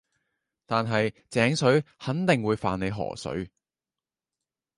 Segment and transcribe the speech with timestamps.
[0.65, 3.51] 但係井水肯定會犯你河水